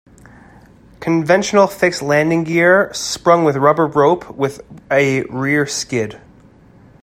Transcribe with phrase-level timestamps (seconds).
[0.99, 6.19] Conventional fixed landing gear, sprung with a rubber rope, with a rear skid.